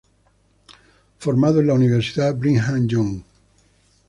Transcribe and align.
Formado 1.19 1.59
en 1.59 1.67
la 1.67 1.75
Universidad 1.75 2.35
Brigham 2.35 2.87
Young. 2.87 3.23